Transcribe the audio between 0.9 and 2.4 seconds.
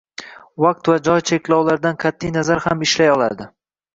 va joy cheklovlaridan qatʼi